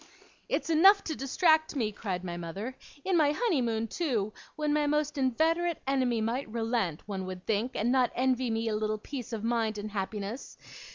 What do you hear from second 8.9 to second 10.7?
peace of mind and happiness.